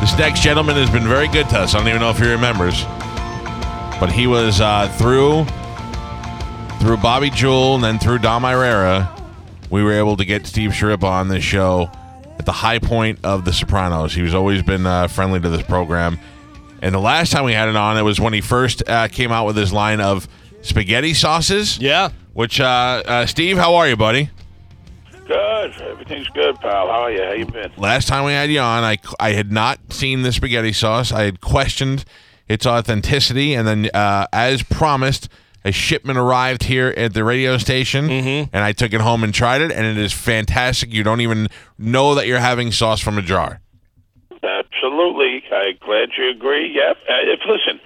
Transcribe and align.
This 0.00 0.16
next 0.18 0.42
gentleman 0.42 0.76
has 0.76 0.90
been 0.90 1.08
very 1.08 1.28
good 1.28 1.48
to 1.50 1.58
us. 1.60 1.74
I 1.74 1.78
don't 1.78 1.88
even 1.88 2.00
know 2.00 2.10
if 2.10 2.18
he 2.18 2.28
remembers. 2.28 2.84
But 3.98 4.10
he 4.12 4.26
was 4.26 4.60
uh, 4.60 4.88
through 4.98 5.46
through 6.80 6.98
Bobby 6.98 7.30
Jewell 7.30 7.74
and 7.76 7.82
then 7.82 7.98
through 7.98 8.18
Dom 8.18 8.44
Irrera. 8.44 9.10
We 9.70 9.82
were 9.82 9.94
able 9.94 10.16
to 10.18 10.24
get 10.24 10.46
Steve 10.46 10.70
Schirippa 10.70 11.02
on 11.04 11.28
this 11.28 11.42
show 11.42 11.90
at 12.38 12.46
the 12.46 12.52
high 12.52 12.78
point 12.78 13.20
of 13.24 13.44
The 13.44 13.52
Sopranos. 13.52 14.14
He's 14.14 14.34
always 14.34 14.62
been 14.62 14.86
uh, 14.86 15.08
friendly 15.08 15.40
to 15.40 15.48
this 15.48 15.62
program. 15.62 16.20
And 16.82 16.94
the 16.94 17.00
last 17.00 17.32
time 17.32 17.44
we 17.44 17.54
had 17.54 17.68
it 17.68 17.76
on, 17.76 17.96
it 17.96 18.02
was 18.02 18.20
when 18.20 18.32
he 18.32 18.40
first 18.40 18.88
uh, 18.88 19.08
came 19.08 19.32
out 19.32 19.46
with 19.46 19.56
his 19.56 19.72
line 19.72 20.00
of 20.00 20.28
spaghetti 20.62 21.14
sauces. 21.14 21.78
Yeah. 21.78 22.10
Which, 22.34 22.60
uh, 22.60 23.02
uh, 23.04 23.26
Steve, 23.26 23.56
how 23.56 23.76
are 23.76 23.88
you, 23.88 23.96
buddy? 23.96 24.30
Good. 25.56 25.80
Everything's 25.80 26.28
good, 26.28 26.56
pal. 26.60 26.88
How 26.88 27.02
are 27.02 27.10
you? 27.10 27.22
How 27.22 27.32
you 27.32 27.46
been? 27.46 27.72
Last 27.78 28.08
time 28.08 28.24
we 28.24 28.32
had 28.32 28.50
you 28.50 28.60
on, 28.60 28.84
I, 28.84 28.98
I 29.18 29.32
had 29.32 29.50
not 29.50 29.78
seen 29.90 30.22
the 30.22 30.30
spaghetti 30.30 30.72
sauce. 30.72 31.12
I 31.12 31.22
had 31.22 31.40
questioned 31.40 32.04
its 32.46 32.66
authenticity. 32.66 33.54
And 33.54 33.66
then, 33.66 33.90
uh, 33.94 34.26
as 34.34 34.62
promised, 34.62 35.30
a 35.64 35.72
shipment 35.72 36.18
arrived 36.18 36.64
here 36.64 36.92
at 36.96 37.14
the 37.14 37.24
radio 37.24 37.56
station, 37.56 38.10
and 38.10 38.50
I 38.52 38.72
took 38.72 38.92
it 38.92 39.00
home 39.00 39.24
and 39.24 39.32
tried 39.32 39.62
it, 39.62 39.72
and 39.72 39.86
it 39.86 39.96
is 39.96 40.12
fantastic. 40.12 40.92
You 40.92 41.02
don't 41.02 41.22
even 41.22 41.48
know 41.78 42.14
that 42.14 42.26
you're 42.26 42.38
having 42.38 42.70
sauce 42.70 43.00
from 43.00 43.16
a 43.16 43.22
jar. 43.22 43.60
Absolutely. 44.30 45.42
I'm 45.50 45.78
glad 45.80 46.10
you 46.18 46.30
agree. 46.30 46.70
Yep. 46.74 46.96
Uh, 47.08 47.32
if 47.32 47.40
listen, 47.48 47.80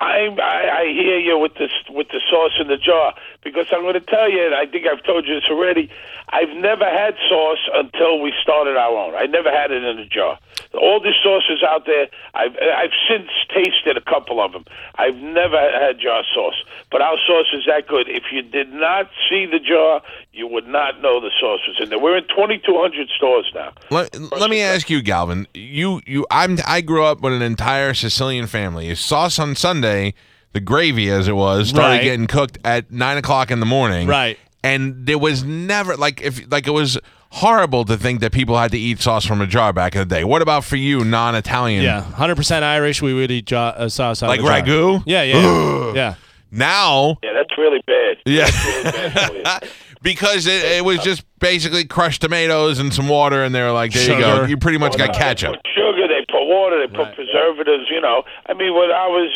I, 0.00 0.34
I 0.40 0.80
I 0.80 0.84
hear 0.86 1.18
you 1.18 1.38
with 1.38 1.54
this 1.54 1.70
with 1.90 2.08
the 2.08 2.20
sauce 2.30 2.56
in 2.58 2.68
the 2.68 2.78
jar 2.78 3.14
because 3.44 3.66
I'm 3.70 3.82
going 3.82 3.94
to 3.94 4.00
tell 4.00 4.30
you, 4.30 4.54
I 4.54 4.64
think 4.66 4.86
I've 4.86 5.02
told 5.04 5.26
you 5.26 5.34
this 5.34 5.48
already. 5.50 5.90
I've 6.30 6.56
never 6.56 6.84
had 6.84 7.16
sauce 7.28 7.68
until 7.74 8.20
we 8.20 8.32
started 8.40 8.76
our 8.76 8.96
own. 8.96 9.14
I 9.14 9.26
never 9.26 9.50
had 9.50 9.70
it 9.70 9.82
in 9.82 9.98
a 9.98 10.06
jar. 10.06 10.38
All 10.74 11.00
the 11.00 11.12
sauces 11.22 11.62
out 11.66 11.84
there, 11.84 12.08
I've 12.34 12.56
I've 12.56 12.96
since 13.08 13.28
tasted 13.52 13.96
a 13.96 14.00
couple 14.00 14.40
of 14.40 14.52
them. 14.52 14.64
I've 14.94 15.16
never 15.16 15.58
had 15.58 15.98
jar 16.00 16.22
sauce, 16.32 16.64
but 16.90 17.02
our 17.02 17.18
sauce 17.26 17.52
is 17.52 17.64
that 17.66 17.86
good. 17.86 18.08
If 18.08 18.32
you 18.32 18.42
did 18.42 18.72
not 18.72 19.10
see 19.28 19.44
the 19.44 19.58
jar, 19.58 20.00
you 20.32 20.46
would 20.46 20.66
not 20.66 21.00
know 21.02 21.20
the 21.20 21.30
sauce 21.40 21.60
was 21.66 21.78
in 21.82 21.88
there. 21.90 21.98
We're 21.98 22.16
in 22.18 22.24
2,200 22.28 23.08
stores 23.16 23.50
now. 23.54 23.72
Let, 23.90 24.14
let 24.38 24.48
me 24.50 24.60
ask 24.60 24.88
you, 24.88 25.02
Galvin. 25.02 25.46
You 25.54 26.00
you 26.06 26.26
I'm 26.30 26.58
I 26.66 26.80
grew 26.82 27.04
up 27.04 27.20
with 27.20 27.32
an 27.32 27.42
entire 27.42 27.94
Sicilian 27.94 28.46
family. 28.46 28.94
Sauce 28.94 29.38
on 29.38 29.56
Sunday, 29.56 30.14
the 30.52 30.60
gravy 30.60 31.10
as 31.10 31.26
it 31.28 31.32
was, 31.34 31.68
started 31.70 31.96
Right. 31.96 32.02
getting 32.02 32.26
cooked 32.26 32.58
at 32.64 32.90
nine 32.92 33.16
o'clock 33.18 33.50
in 33.50 33.60
the 33.60 33.66
morning. 33.66 34.06
Right. 34.06 34.38
And 34.62 35.06
there 35.06 35.18
was 35.18 35.42
never 35.42 35.96
like 35.96 36.20
if 36.20 36.50
like 36.50 36.66
it 36.66 36.72
was 36.72 36.98
horrible 37.32 37.84
to 37.86 37.96
think 37.96 38.20
that 38.20 38.32
people 38.32 38.56
had 38.58 38.70
to 38.72 38.78
eat 38.78 39.00
sauce 39.00 39.24
from 39.24 39.40
a 39.40 39.46
jar 39.46 39.72
back 39.72 39.94
in 39.94 40.00
the 40.00 40.04
day. 40.14 40.24
What 40.24 40.42
about 40.42 40.64
for 40.64 40.76
you, 40.76 41.04
non-Italian? 41.04 41.82
Yeah. 41.84 42.02
100% 42.16 42.62
Irish. 42.64 43.00
We 43.00 43.14
would 43.14 43.30
eat 43.30 43.46
jo- 43.46 43.58
uh, 43.58 43.88
sauce 43.88 44.22
out 44.22 44.28
Like 44.28 44.40
of 44.40 44.46
a 44.46 44.48
jar. 44.48 44.62
ragu? 44.62 45.02
Yeah, 45.06 45.22
yeah. 45.22 45.92
yeah. 45.94 46.14
Now, 46.50 47.18
Yeah, 47.22 47.32
that's 47.34 47.56
really 47.56 47.80
bad. 47.86 48.16
yeah. 48.26 48.50
Really 48.66 48.82
bad 48.90 49.28
for 49.28 49.34
you. 49.64 49.70
because 50.02 50.46
it, 50.46 50.64
it 50.64 50.84
was 50.84 50.98
just 51.00 51.24
basically 51.38 51.84
crushed 51.84 52.22
tomatoes 52.22 52.78
and 52.78 52.92
some 52.92 53.08
water, 53.08 53.42
and 53.44 53.54
they 53.54 53.62
were 53.62 53.72
like, 53.72 53.92
"There 53.92 54.02
you 54.16 54.20
go, 54.20 54.34
Sugar. 54.36 54.48
you 54.48 54.56
pretty 54.56 54.78
much 54.78 54.96
got 54.96 55.12
They 55.12 55.18
ketchup." 55.18 55.56
put 55.56 55.66
sugar, 55.74 56.08
they 56.08 56.24
put 56.30 56.46
water, 56.46 56.78
they 56.80 56.86
put 56.88 57.06
Right. 57.06 57.14
preservatives. 57.14 57.90
You 57.90 58.00
know, 58.00 58.22
I 58.46 58.54
mean, 58.54 58.74
with 58.74 58.90
ours, 58.90 59.30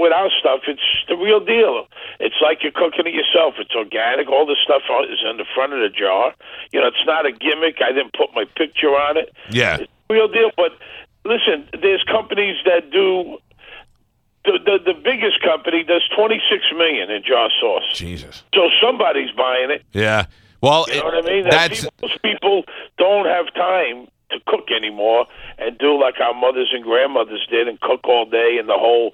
with 0.00 0.12
our 0.12 0.30
stuff, 0.40 0.60
it's 0.68 0.80
the 1.08 1.16
real 1.16 1.40
deal. 1.40 1.86
It's 2.20 2.36
like 2.40 2.62
you're 2.62 2.72
cooking 2.72 3.06
it 3.06 3.14
yourself. 3.14 3.54
It's 3.58 3.74
organic. 3.74 4.28
All 4.28 4.46
the 4.46 4.56
stuff 4.64 4.82
is 5.10 5.18
in 5.28 5.36
the 5.36 5.46
front 5.54 5.72
of 5.72 5.80
the 5.80 5.88
jar. 5.90 6.34
You 6.72 6.80
know, 6.80 6.86
it's 6.88 7.04
not 7.06 7.26
a 7.26 7.32
gimmick. 7.32 7.78
I 7.82 7.92
didn't 7.92 8.12
put 8.14 8.30
my 8.34 8.44
picture 8.56 8.88
on 8.96 9.16
it. 9.16 9.32
Yeah. 9.50 9.76
It's 9.80 9.92
the 10.08 10.14
real 10.14 10.28
deal. 10.28 10.50
But 10.56 10.72
listen, 11.24 11.68
there's 11.82 12.02
companies 12.04 12.56
that 12.64 12.90
do. 12.90 13.38
The, 14.46 14.58
the 14.64 14.92
the 14.92 14.98
biggest 14.98 15.42
company 15.42 15.82
does 15.82 16.02
26 16.16 16.64
million 16.78 17.10
in 17.10 17.22
jar 17.22 17.50
sauce. 17.60 17.82
Jesus. 17.94 18.42
So 18.54 18.68
somebody's 18.82 19.30
buying 19.32 19.70
it. 19.70 19.82
Yeah. 19.92 20.26
Well, 20.62 20.86
You 20.88 20.98
know 21.00 21.04
what 21.04 21.24
I 21.24 21.28
mean? 21.28 21.44
That's 21.50 21.80
people, 21.84 21.92
most 22.02 22.22
people 22.22 22.64
don't 22.96 23.26
have 23.26 23.52
time 23.54 24.08
to 24.30 24.38
cook 24.46 24.68
anymore 24.74 25.26
and 25.58 25.76
do 25.78 26.00
like 26.00 26.18
our 26.20 26.32
mothers 26.34 26.70
and 26.72 26.82
grandmothers 26.82 27.46
did 27.50 27.68
and 27.68 27.78
cook 27.80 28.00
all 28.08 28.24
day 28.24 28.56
and 28.58 28.68
the 28.68 28.78
whole 28.78 29.12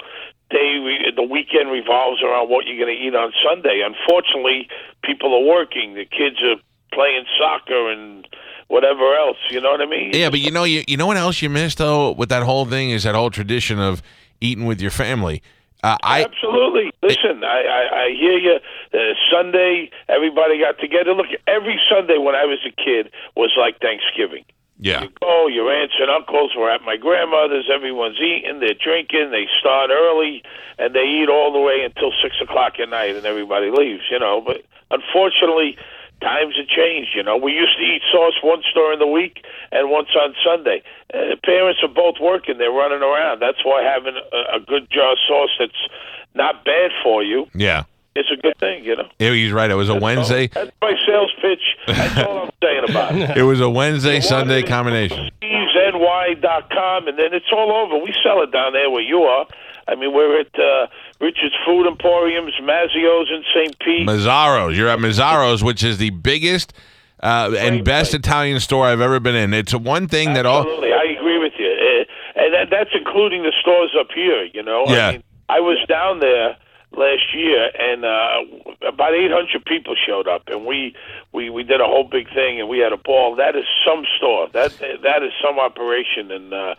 day, 0.50 0.78
re- 0.84 1.12
the 1.16 1.22
weekend 1.22 1.70
revolves 1.70 2.22
around 2.22 2.48
what 2.48 2.66
you're 2.66 2.78
going 2.82 2.94
to 2.96 3.02
eat 3.02 3.14
on 3.14 3.32
Sunday. 3.46 3.82
Unfortunately, 3.84 4.68
people 5.02 5.34
are 5.34 5.44
working. 5.44 5.94
The 5.94 6.04
kids 6.04 6.36
are 6.42 6.56
playing 6.92 7.24
soccer 7.38 7.90
and 7.90 8.26
whatever 8.68 9.14
else. 9.14 9.36
You 9.50 9.60
know 9.60 9.70
what 9.72 9.80
I 9.82 9.86
mean? 9.86 10.10
Yeah, 10.14 10.30
but 10.30 10.40
you 10.40 10.50
know, 10.50 10.64
you 10.64 10.82
you 10.86 10.96
know 10.96 11.06
what 11.06 11.16
else 11.16 11.42
you 11.42 11.50
missed 11.50 11.78
though 11.78 12.12
with 12.12 12.28
that 12.30 12.42
whole 12.42 12.64
thing 12.66 12.90
is 12.90 13.02
that 13.02 13.14
whole 13.14 13.30
tradition 13.30 13.78
of 13.78 14.02
eating 14.42 14.66
with 14.66 14.80
your 14.80 14.90
family. 14.90 15.42
Uh, 15.82 15.96
I 16.02 16.24
Absolutely. 16.24 16.92
Listen, 17.02 17.42
I, 17.42 17.62
I, 17.64 18.02
I 18.04 18.08
hear 18.10 18.38
you. 18.38 18.58
Uh, 18.94 18.98
Sunday, 19.32 19.90
everybody 20.08 20.58
got 20.60 20.78
together. 20.78 21.12
Look, 21.12 21.26
every 21.48 21.80
Sunday 21.90 22.18
when 22.18 22.36
I 22.36 22.44
was 22.44 22.58
a 22.66 22.70
kid 22.70 23.10
was 23.36 23.50
like 23.58 23.80
Thanksgiving. 23.80 24.44
yeah 24.78 25.02
You 25.02 25.10
go, 25.20 25.48
your 25.48 25.72
aunts 25.72 25.94
and 25.98 26.08
uncles 26.08 26.54
were 26.56 26.70
at 26.70 26.82
my 26.82 26.96
grandmother's. 26.96 27.68
Everyone's 27.72 28.20
eating, 28.20 28.60
they're 28.60 28.78
drinking, 28.78 29.32
they 29.32 29.48
start 29.58 29.90
early, 29.90 30.44
and 30.78 30.94
they 30.94 31.02
eat 31.02 31.28
all 31.28 31.52
the 31.52 31.60
way 31.60 31.82
until 31.82 32.12
six 32.22 32.36
o'clock 32.40 32.74
at 32.78 32.88
night, 32.88 33.16
and 33.16 33.26
everybody 33.26 33.70
leaves. 33.70 34.04
You 34.08 34.20
know, 34.20 34.40
but 34.40 34.62
unfortunately, 34.92 35.76
times 36.22 36.54
have 36.56 36.68
changed. 36.70 37.10
You 37.14 37.22
know, 37.22 37.36
we 37.36 37.52
used 37.52 37.76
to 37.76 37.84
eat 37.84 38.02
sauce 38.10 38.38
once 38.42 38.64
during 38.72 38.98
the 38.98 39.06
week 39.10 39.44
and 39.70 39.90
once 39.90 40.08
on 40.14 40.34
Sunday. 40.46 40.82
Uh, 41.12 41.36
parents 41.44 41.82
are 41.82 41.92
both 41.92 42.16
working; 42.22 42.58
they're 42.58 42.70
running 42.72 43.02
around. 43.02 43.40
That's 43.42 43.64
why 43.64 43.82
having 43.82 44.14
a, 44.16 44.56
a 44.56 44.60
good 44.60 44.88
jar 44.90 45.12
of 45.12 45.18
sauce 45.26 45.54
that's 45.58 45.82
not 46.34 46.64
bad 46.64 46.90
for 47.02 47.22
you 47.22 47.46
yeah. 47.54 47.84
It's 48.14 48.30
a 48.30 48.36
good 48.36 48.58
thing. 48.58 48.84
You 48.84 48.96
know. 48.96 49.08
Yeah, 49.18 49.32
He's 49.32 49.52
right. 49.52 49.70
It 49.70 49.74
was 49.74 49.88
a 49.88 49.94
Wednesday. 49.94 50.48
That's 50.48 50.70
my 50.82 50.94
sales 51.06 51.32
pitch. 51.40 51.62
That's 51.86 52.18
all 52.18 52.44
I'm 52.44 52.50
saying 52.62 52.84
about 52.90 53.16
it. 53.16 53.36
It 53.38 53.42
was 53.42 53.60
a 53.60 53.70
Wednesday 53.70 54.20
Sunday 54.20 54.62
combination. 54.62 55.30
Steve'sNY.com, 55.42 57.08
and 57.08 57.18
then 57.18 57.32
it's 57.32 57.50
all 57.52 57.72
over. 57.72 58.04
We 58.04 58.14
sell 58.22 58.42
it 58.42 58.52
down 58.52 58.74
there 58.74 58.90
where 58.90 59.02
you 59.02 59.22
are. 59.22 59.46
I 59.88 59.94
mean, 59.94 60.12
we're 60.14 60.40
at 60.40 60.58
uh, 60.58 60.86
Richard's 61.20 61.54
Food 61.66 61.86
Emporiums, 61.86 62.52
Mazzio's 62.62 63.30
in 63.30 63.42
St. 63.54 63.78
Pete. 63.80 64.06
Mazzaro's. 64.08 64.76
You're 64.76 64.88
at 64.88 64.98
Mazzaro's, 64.98 65.62
which 65.62 65.82
is 65.82 65.98
the 65.98 66.10
biggest 66.10 66.72
uh, 67.22 67.54
and 67.58 67.84
best. 67.84 68.14
Italian 68.14 68.60
store 68.60 68.86
I've 68.86 69.00
ever 69.00 69.20
been 69.20 69.34
in. 69.36 69.54
It's 69.54 69.74
one 69.74 70.08
thing 70.08 70.34
that 70.34 70.46
all. 70.46 70.60
Absolutely, 70.62 70.92
I 70.92 71.04
agree 71.18 71.38
with 71.38 71.52
you, 71.58 71.66
uh, 71.68 72.40
and 72.42 72.54
that, 72.54 72.70
that's 72.70 72.90
including 72.94 73.42
the 73.42 73.52
stores 73.60 73.90
up 73.98 74.08
here. 74.14 74.44
You 74.52 74.62
know, 74.62 74.84
Yeah. 74.88 75.08
I 75.08 75.12
mean, 75.12 75.22
I 75.48 75.60
was 75.60 75.78
down 75.88 76.20
there 76.20 76.56
last 76.96 77.34
year, 77.34 77.70
and 77.78 78.04
uh, 78.04 78.88
about 78.88 79.14
800 79.14 79.64
people 79.64 79.94
showed 80.06 80.26
up, 80.28 80.42
and 80.48 80.66
we 80.66 80.94
we 81.32 81.50
we 81.50 81.62
did 81.62 81.80
a 81.80 81.86
whole 81.86 82.04
big 82.04 82.28
thing, 82.34 82.60
and 82.60 82.68
we 82.68 82.78
had 82.78 82.92
a 82.92 82.96
ball. 82.96 83.36
That 83.36 83.56
is 83.56 83.64
some 83.86 84.04
store. 84.16 84.48
That 84.52 84.72
that 85.02 85.22
is 85.22 85.32
some 85.44 85.58
operation, 85.58 86.30
and. 86.30 86.52
Uh, 86.54 86.74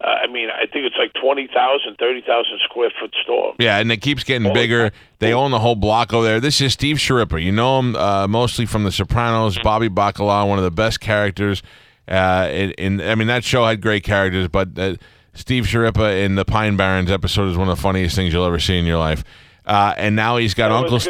uh, 0.00 0.06
I 0.06 0.26
mean, 0.28 0.48
I 0.50 0.60
think 0.66 0.84
it's 0.84 0.96
like 0.96 1.12
20,000, 1.14 1.96
30,000 1.98 2.60
square 2.64 2.90
foot 3.00 3.14
store. 3.22 3.54
Yeah, 3.58 3.78
and 3.78 3.90
it 3.90 3.96
keeps 3.96 4.22
getting 4.22 4.52
bigger. 4.52 4.92
They 5.18 5.32
own 5.32 5.50
the 5.50 5.58
whole 5.58 5.74
block 5.74 6.12
over 6.12 6.24
there. 6.24 6.40
This 6.40 6.60
is 6.60 6.72
Steve 6.72 6.96
Schirippa. 6.96 7.42
You 7.42 7.50
know 7.50 7.80
him 7.80 7.96
uh, 7.96 8.28
mostly 8.28 8.64
from 8.64 8.84
The 8.84 8.92
Sopranos. 8.92 9.58
Bobby 9.58 9.88
Bacala, 9.88 10.46
one 10.48 10.58
of 10.58 10.64
the 10.64 10.70
best 10.70 11.00
characters. 11.00 11.62
Uh, 12.06 12.48
in, 12.50 12.70
in 12.72 13.00
I 13.00 13.16
mean, 13.16 13.26
that 13.26 13.42
show 13.42 13.64
had 13.64 13.82
great 13.82 14.04
characters, 14.04 14.46
but 14.46 14.78
uh, 14.78 14.94
Steve 15.34 15.64
Schirippa 15.64 16.24
in 16.24 16.36
the 16.36 16.44
Pine 16.44 16.76
Barrens 16.76 17.10
episode 17.10 17.50
is 17.50 17.56
one 17.56 17.68
of 17.68 17.76
the 17.76 17.82
funniest 17.82 18.14
things 18.14 18.32
you'll 18.32 18.46
ever 18.46 18.60
see 18.60 18.78
in 18.78 18.84
your 18.84 18.98
life. 18.98 19.24
Uh, 19.66 19.94
and 19.98 20.16
now 20.16 20.36
he's 20.38 20.54
got 20.54 20.70
Uncle 20.70 20.94
was 20.94 21.04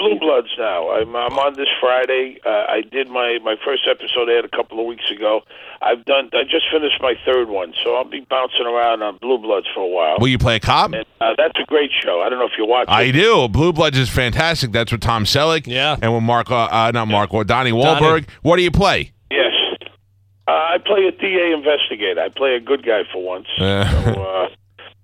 good 0.00 0.10
Steve's. 0.10 0.18
stuff. 0.18 0.18
I'm 0.18 0.18
doing 0.18 0.18
Blue 0.18 0.18
Bloods 0.20 0.48
now. 0.58 0.90
I'm, 0.90 1.16
I'm 1.16 1.38
on 1.38 1.56
this 1.56 1.68
Friday. 1.80 2.38
Uh, 2.44 2.48
I 2.48 2.82
did 2.82 3.08
my 3.08 3.38
my 3.44 3.56
first 3.64 3.82
episode 3.90 4.28
I 4.30 4.34
had 4.34 4.44
a 4.44 4.48
couple 4.48 4.80
of 4.80 4.86
weeks 4.86 5.10
ago. 5.10 5.42
I've 5.82 6.04
done. 6.04 6.30
I 6.32 6.44
just 6.44 6.66
finished 6.70 7.00
my 7.00 7.14
third 7.24 7.48
one, 7.48 7.74
so 7.84 7.96
I'll 7.96 8.04
be 8.04 8.20
bouncing 8.28 8.66
around 8.66 9.02
on 9.02 9.18
Blue 9.18 9.38
Bloods 9.38 9.66
for 9.74 9.80
a 9.80 9.86
while. 9.88 10.16
Will 10.20 10.28
you 10.28 10.38
play 10.38 10.56
a 10.56 10.60
cop? 10.60 10.92
And, 10.92 11.04
uh, 11.20 11.34
that's 11.36 11.58
a 11.60 11.64
great 11.66 11.90
show. 12.02 12.20
I 12.20 12.28
don't 12.28 12.38
know 12.38 12.46
if 12.46 12.52
you 12.58 12.66
watch 12.66 12.88
it. 12.88 12.92
I 12.92 13.02
it. 13.04 13.12
do. 13.12 13.48
Blue 13.48 13.72
Bloods 13.72 13.98
is 13.98 14.08
fantastic. 14.08 14.72
That's 14.72 14.92
with 14.92 15.00
Tom 15.00 15.24
Selleck. 15.24 15.66
Yeah. 15.66 15.96
And 16.00 16.14
with 16.14 16.22
Mark, 16.22 16.50
uh, 16.50 16.68
uh, 16.70 16.90
not 16.92 17.08
Mark, 17.08 17.32
well, 17.32 17.44
Donnie 17.44 17.70
Donnie. 17.70 17.82
Wahlberg. 17.82 18.28
What 18.42 18.56
do 18.56 18.62
you 18.62 18.70
play? 18.70 19.12
Yes. 19.30 19.52
Uh, 20.48 20.52
I 20.52 20.78
play 20.84 21.06
a 21.06 21.12
DA 21.12 21.52
investigator. 21.52 22.20
I 22.20 22.28
play 22.28 22.54
a 22.56 22.60
good 22.60 22.84
guy 22.84 23.02
for 23.12 23.22
once. 23.22 23.46
Yeah. 23.58 23.88
So, 24.04 24.22
uh, 24.22 24.48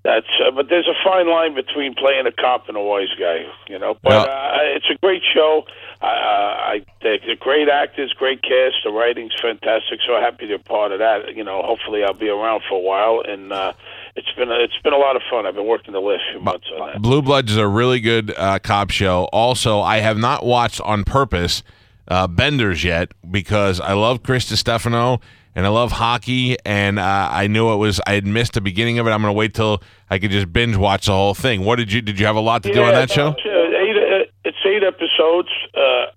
that's 0.06 0.30
uh, 0.40 0.52
but 0.52 0.68
there's 0.68 0.86
a 0.86 0.94
fine 1.02 1.28
line 1.28 1.54
between 1.54 1.92
playing 1.94 2.26
a 2.26 2.32
cop 2.32 2.68
and 2.68 2.76
a 2.76 2.80
wise 2.80 3.12
guy, 3.18 3.44
you 3.66 3.76
know. 3.76 3.96
But 4.02 4.28
uh, 4.28 4.58
it's 4.76 4.88
a 4.88 4.94
great 5.02 5.22
show. 5.34 5.64
Uh, 6.00 6.06
I 6.06 6.84
think 7.02 7.22
the 7.22 7.34
great 7.34 7.68
actors, 7.68 8.12
great 8.12 8.40
cast. 8.42 8.76
The 8.84 8.92
writing's 8.92 9.32
fantastic. 9.42 9.98
So 10.06 10.14
happy 10.20 10.46
to 10.46 10.58
be 10.58 10.62
part 10.62 10.92
of 10.92 11.00
that. 11.00 11.34
You 11.34 11.42
know, 11.42 11.60
hopefully 11.62 12.04
I'll 12.04 12.14
be 12.14 12.28
around 12.28 12.62
for 12.68 12.76
a 12.76 12.82
while, 12.82 13.22
and 13.26 13.52
uh, 13.52 13.72
it's 14.14 14.30
been 14.36 14.48
a, 14.48 14.54
it's 14.62 14.78
been 14.84 14.92
a 14.92 14.98
lot 14.98 15.16
of 15.16 15.22
fun. 15.28 15.44
I've 15.44 15.56
been 15.56 15.66
working 15.66 15.92
the 15.92 16.00
last 16.00 16.22
few 16.30 16.40
months 16.40 16.66
on 16.78 16.92
that. 16.92 17.02
Blue 17.02 17.20
Bloods 17.20 17.50
is 17.50 17.58
a 17.58 17.66
really 17.66 17.98
good 17.98 18.32
uh, 18.36 18.60
cop 18.60 18.90
show. 18.90 19.24
Also, 19.32 19.80
I 19.80 19.98
have 19.98 20.18
not 20.18 20.46
watched 20.46 20.80
on 20.82 21.02
purpose 21.02 21.64
uh, 22.06 22.28
Benders 22.28 22.84
yet 22.84 23.10
because 23.28 23.80
I 23.80 23.94
love 23.94 24.22
Chris 24.22 24.46
Stefano 24.46 25.20
and 25.56 25.64
I 25.64 25.70
love 25.70 25.90
hockey, 25.90 26.56
and 26.66 26.98
uh, 26.98 27.28
I 27.32 27.46
knew 27.46 27.72
it 27.72 27.76
was 27.76 27.98
I 28.06 28.12
had 28.12 28.26
missed 28.26 28.52
the 28.52 28.60
beginning 28.60 28.98
of 28.98 29.06
it. 29.06 29.10
I'm 29.10 29.22
going 29.22 29.32
to 29.34 29.36
wait 29.36 29.54
till 29.54 29.82
I 30.10 30.18
could 30.18 30.30
just 30.30 30.52
binge 30.52 30.76
watch 30.76 31.06
the 31.06 31.12
whole 31.12 31.34
thing. 31.34 31.64
What 31.64 31.76
did 31.76 31.90
you 31.90 32.02
did 32.02 32.20
you 32.20 32.26
have 32.26 32.36
a 32.36 32.40
lot 32.40 32.62
to 32.64 32.72
do 32.72 32.82
on 32.82 32.92
that 32.92 33.10
show? 33.10 33.28
It's, 33.28 33.40
uh, 33.46 33.48
eight, 33.48 33.96
uh, 33.96 34.30
it's 34.44 34.58
eight 34.66 34.84
episodes. 34.84 35.48
Uh, 35.74 36.12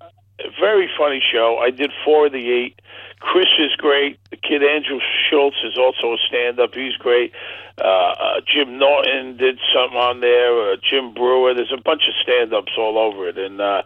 very 0.59 0.89
funny 0.97 1.23
show. 1.31 1.57
I 1.57 1.71
did 1.71 1.89
four 2.03 2.27
of 2.27 2.33
the 2.33 2.51
eight. 2.51 2.81
Chris 3.21 3.47
is 3.59 3.75
great. 3.77 4.19
The 4.29 4.37
kid 4.37 4.61
Andrew 4.63 4.99
Schulz 5.29 5.55
is 5.65 5.77
also 5.77 6.13
a 6.13 6.17
stand-up. 6.27 6.73
He's 6.73 6.95
great. 6.95 7.33
Uh, 7.77 7.83
uh, 7.83 8.41
Jim 8.47 8.77
Norton 8.77 9.35
did 9.35 9.59
something 9.73 9.97
on 9.97 10.21
there. 10.21 10.71
Uh, 10.71 10.75
Jim 10.81 11.13
Breuer. 11.13 11.53
There's 11.53 11.73
a 11.73 11.81
bunch 11.81 12.03
of 12.07 12.13
stand-ups 12.23 12.71
all 12.77 12.97
over 12.97 13.27
it, 13.27 13.37
and 13.37 13.59
uh, 13.59 13.83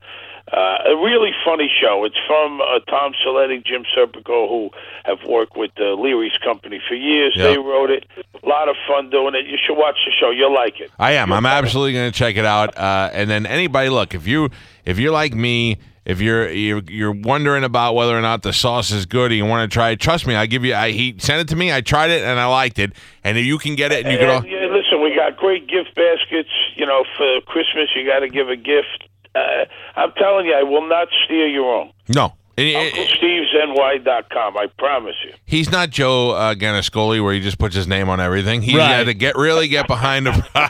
uh, 0.54 0.78
a 0.86 0.96
really 0.96 1.32
funny 1.44 1.70
show. 1.82 2.04
It's 2.06 2.18
from 2.28 2.62
uh, 2.62 2.80
Tom 2.88 3.14
Sellitti, 3.26 3.66
Jim 3.66 3.84
Serpico, 3.96 4.48
who 4.48 4.70
have 5.04 5.24
worked 5.28 5.58
with 5.58 5.72
uh, 5.80 5.94
Leary's 5.94 6.38
company 6.44 6.80
for 6.88 6.96
years. 6.96 7.34
Yeah. 7.36 7.48
They 7.48 7.58
wrote 7.58 7.90
it. 7.90 8.06
A 8.44 8.48
lot 8.48 8.70
of 8.70 8.76
fun 8.88 9.10
doing 9.10 9.36
it. 9.36 9.48
You 9.48 9.58
should 9.66 9.78
watch 9.78 9.98
the 10.06 10.12
show. 10.12 10.30
You'll 10.30 10.54
like 10.54 10.80
it. 10.80 10.92
I 11.00 11.14
am. 11.14 11.34
I'm 11.34 11.46
absolutely 11.46 11.94
going 11.94 12.12
to 12.12 12.18
check 12.18 12.36
it 12.36 12.46
out. 12.46 12.78
Uh, 12.78 13.10
and 13.14 13.30
then 13.30 13.46
anybody, 13.46 13.90
look 13.90 14.14
if 14.14 14.28
you 14.28 14.50
if 14.86 15.00
you're 15.00 15.12
like 15.12 15.34
me, 15.34 15.78
if 16.06 16.22
you're 16.22 16.50
you're, 16.50 16.84
you're 16.88 17.12
wondering 17.12 17.64
about 17.64 17.96
whether 17.96 18.16
or 18.16 18.22
not 18.22 18.44
the 18.44 18.54
sauce 18.54 18.92
is 18.92 19.06
good, 19.06 19.32
and 19.32 19.38
you 19.38 19.46
want 19.46 19.70
to 19.70 19.74
try 19.74 19.92
it, 19.92 20.00
trust 20.00 20.28
me. 20.28 20.36
I 20.36 20.46
give 20.46 20.66
you. 20.66 20.76
I 20.76 20.92
he 20.92 21.16
sent 21.18 21.42
it 21.42 21.48
to 21.50 21.56
me. 21.56 21.74
I 21.74 21.82
tried 21.82 22.12
it 22.12 22.24
and 22.24 22.40
I 22.40 22.46
liked 22.46 22.78
it. 22.80 22.92
And 23.24 23.38
if 23.38 23.46
you 23.46 23.58
can 23.58 23.76
get 23.76 23.92
it, 23.92 24.06
and 24.06 24.12
you 24.14 24.20
can. 24.20 24.30
All, 24.30 24.46
yeah, 24.46 24.68
listen, 24.68 25.02
we 25.02 25.16
got 25.16 25.38
great 25.38 25.68
gift 25.68 25.96
baskets. 25.96 26.50
You 26.76 26.86
know, 26.86 27.06
for 27.18 27.42
Christmas, 27.42 27.90
you 27.96 28.06
got 28.06 28.20
to 28.20 28.30
give 28.30 28.50
a 28.50 28.58
gift. 28.58 29.08
Uh, 29.36 29.66
I'm 29.96 30.12
telling 30.18 30.46
you, 30.46 30.54
I 30.54 30.62
will 30.64 30.88
not 30.88 31.08
steal 31.26 31.48
your 31.48 31.74
own. 31.76 31.92
no. 32.10 32.34
And 32.56 32.68
it- 32.68 32.94
it- 32.96 33.10
UncleStevesNY.com. 33.20 34.58
I 34.58 34.68
promise 34.78 35.16
you. 35.26 35.34
he's 35.44 35.72
not 35.72 35.90
Joe 35.90 36.30
uh, 36.32 36.54
Gannascoli, 36.54 37.20
where 37.24 37.34
he 37.34 37.40
just 37.40 37.58
puts 37.58 37.74
his 37.76 37.88
name 37.88 38.10
on 38.10 38.20
everything. 38.20 38.62
He 38.62 38.78
Right. 38.78 38.86
had 38.90 39.08
to 39.08 39.16
get 39.16 39.36
really 39.36 39.68
get 39.68 39.88
behind 39.88 40.28
him. 40.28 40.44
I'm 40.54 40.70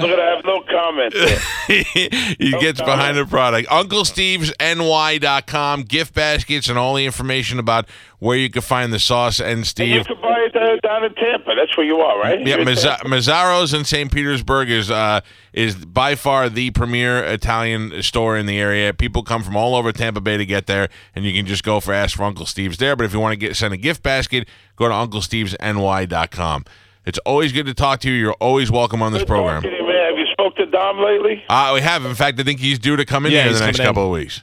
going 0.00 0.16
to 0.16 0.34
have 0.34 0.44
no 0.44 0.60
comment 0.68 1.14
there. 1.14 1.38
he 2.40 2.50
gets 2.58 2.80
behind 2.80 3.16
the 3.16 3.26
product. 3.26 3.68
UncleStevesNY.com, 3.68 5.82
gift 5.82 6.14
baskets, 6.14 6.68
and 6.68 6.76
all 6.78 6.94
the 6.94 7.06
information 7.06 7.60
about 7.60 7.86
where 8.20 8.36
you 8.38 8.48
can 8.48 8.62
find 8.62 8.92
the 8.92 8.98
sauce. 8.98 9.40
And 9.40 9.70
And 9.78 9.88
you 9.90 10.04
can 10.04 10.20
buy 10.22 10.38
it 10.46 10.54
uh, 10.56 10.76
down 10.86 11.04
in 11.04 11.12
Tampa. 11.14 11.54
That's 11.56 11.76
where 11.76 11.84
you 11.86 11.98
are, 11.98 12.18
right? 12.20 12.46
yeah, 12.46 12.56
Mazza- 12.58 12.98
Mazzaro's 13.00 13.74
in 13.74 13.84
St. 13.84 14.10
Petersburg 14.12 14.70
is 14.70 14.90
uh, 14.90 15.20
is 15.52 15.74
by 15.84 16.14
far 16.14 16.48
the 16.48 16.70
premier 16.70 17.22
Italian 17.24 18.02
store 18.02 18.36
in 18.38 18.46
the 18.46 18.58
area. 18.60 18.94
People 18.94 19.22
come 19.22 19.42
from 19.42 19.56
all 19.56 19.74
over 19.74 19.90
Tampa 19.92 20.20
Bay 20.20 20.36
to 20.36 20.46
get 20.46 20.66
there, 20.66 20.88
and 21.14 21.24
you 21.24 21.32
can 21.34 21.44
just 21.46 21.64
go 21.64 21.80
for 21.80 21.92
Ask 21.92 22.16
for 22.16 22.22
Uncle 22.24 22.46
Steve's 22.46 22.76
there. 22.78 22.94
But 22.96 23.04
if 23.06 23.12
you 23.12 23.20
want 23.20 23.32
to 23.32 23.36
get 23.36 23.56
send 23.56 23.74
a 23.74 23.76
gift 23.76 24.02
basket, 24.02 24.48
go 24.76 24.86
to 24.88 24.94
UncleStevesNY.com. 24.94 26.64
It's 27.06 27.18
always 27.20 27.52
good 27.52 27.66
to 27.66 27.74
talk 27.74 28.00
to 28.00 28.10
you. 28.10 28.14
You're 28.16 28.32
always 28.34 28.70
welcome 28.70 29.02
on 29.02 29.12
this 29.12 29.22
Good 29.22 29.28
program. 29.28 29.62
talking 29.62 29.70
to 29.70 29.76
you, 29.78 29.86
man. 29.88 30.10
Have 30.10 30.18
you 30.18 30.26
spoke 30.32 30.56
to 30.56 30.66
Dom 30.66 30.98
lately? 31.02 31.42
Uh, 31.48 31.72
we 31.74 31.80
have. 31.80 32.04
In 32.04 32.14
fact, 32.14 32.38
I 32.38 32.42
think 32.42 32.60
he's 32.60 32.78
due 32.78 32.96
to 32.96 33.04
come 33.06 33.24
in 33.26 33.32
Yeah, 33.32 33.44
here 33.44 33.52
in 33.52 33.54
the 33.58 33.60
next 33.64 33.78
coming 33.78 33.86
in. 33.88 33.94
couple 33.94 34.04
of 34.04 34.10
weeks. 34.12 34.42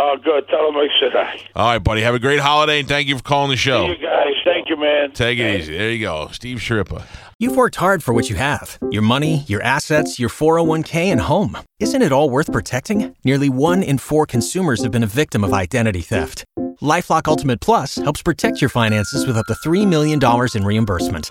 Oh, 0.00 0.16
good. 0.22 0.46
Tell 0.48 0.68
him 0.68 0.76
I 0.76 0.86
said 1.00 1.12
hi. 1.12 1.40
All 1.56 1.66
right, 1.66 1.78
buddy. 1.78 2.02
Have 2.02 2.14
a 2.14 2.20
great 2.20 2.40
holiday, 2.40 2.80
and 2.80 2.88
thank 2.88 3.08
you 3.08 3.16
for 3.16 3.22
calling 3.22 3.50
the 3.50 3.56
show. 3.56 3.86
You 3.86 3.96
guys, 3.96 4.34
thank 4.44 4.68
you, 4.68 4.76
man. 4.76 5.12
Take 5.12 5.38
it 5.38 5.60
easy. 5.60 5.76
There 5.76 5.90
you 5.90 6.00
go. 6.00 6.28
Steve 6.30 6.58
Schirippa. 6.58 7.02
You've 7.40 7.56
worked 7.56 7.76
hard 7.76 8.02
for 8.02 8.12
what 8.14 8.28
you 8.30 8.36
have 8.36 8.78
your 8.90 9.02
money, 9.02 9.44
your 9.46 9.62
assets, 9.62 10.18
your 10.18 10.28
401k, 10.28 10.94
and 11.06 11.20
home. 11.20 11.58
Isn't 11.80 12.02
it 12.02 12.12
all 12.12 12.30
worth 12.30 12.52
protecting? 12.52 13.14
Nearly 13.24 13.48
one 13.48 13.82
in 13.82 13.98
four 13.98 14.26
consumers 14.26 14.82
have 14.82 14.92
been 14.92 15.04
a 15.04 15.08
victim 15.08 15.44
of 15.44 15.52
identity 15.52 16.00
theft. 16.00 16.44
Lifelock 16.80 17.26
Ultimate 17.26 17.60
Plus 17.60 17.96
helps 17.96 18.22
protect 18.22 18.60
your 18.60 18.70
finances 18.70 19.26
with 19.26 19.36
up 19.36 19.46
to 19.46 19.54
$3 19.54 19.86
million 19.86 20.20
in 20.54 20.64
reimbursement. 20.64 21.30